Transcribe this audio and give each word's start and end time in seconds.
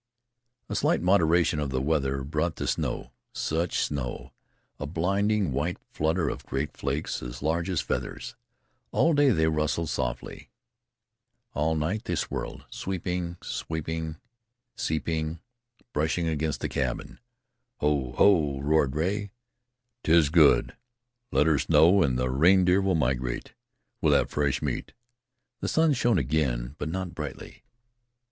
A 0.67 0.73
slight 0.75 0.99
moderation 1.03 1.59
of 1.59 1.69
the 1.69 1.79
weather 1.79 2.23
brought 2.23 2.55
the 2.55 2.65
snow. 2.65 3.11
Such 3.33 3.77
snow! 3.77 4.33
A 4.79 4.87
blinding 4.87 5.51
white 5.51 5.77
flutter 5.91 6.27
of 6.27 6.43
grey 6.43 6.65
flakes, 6.65 7.21
as 7.21 7.43
large 7.43 7.69
as 7.69 7.81
feathers! 7.81 8.35
All 8.91 9.13
day 9.13 9.29
they 9.29 9.45
rustle 9.45 9.85
softly; 9.85 10.49
all 11.53 11.75
night 11.75 12.05
they 12.05 12.15
swirled, 12.15 12.65
sweeping, 12.71 13.37
seeping 13.43 15.39
brushing 15.93 16.27
against 16.27 16.61
the 16.61 16.67
cabin. 16.67 17.19
"Ho! 17.77 18.13
Ho!" 18.13 18.59
roared 18.59 18.95
Rea. 18.95 19.29
"'Tis 20.03 20.29
good; 20.31 20.75
let 21.31 21.45
her 21.45 21.59
snow, 21.59 22.03
an' 22.03 22.15
the 22.15 22.31
reindeer 22.31 22.81
will 22.81 22.95
migrate. 22.95 23.53
We'll 24.01 24.13
have 24.15 24.31
fresh 24.31 24.63
meat." 24.63 24.93
The 25.59 25.67
sun 25.67 25.93
shone 25.93 26.17
again, 26.17 26.73
but 26.79 26.89
not 26.89 27.13
brightly. 27.13 27.61